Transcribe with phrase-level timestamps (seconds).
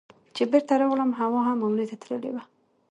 [0.35, 2.43] چې بېرته راغلم حوا هم عمرې ته تللې وه.